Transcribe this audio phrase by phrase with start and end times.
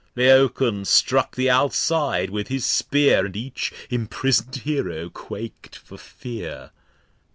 [0.15, 6.71] Laoco'n struck the Outside with his Spear, And each imprison'd Hero quak'd for Fear.